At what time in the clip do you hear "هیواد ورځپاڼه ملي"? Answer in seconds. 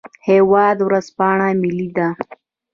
0.27-1.89